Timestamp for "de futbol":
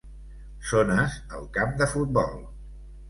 1.83-2.35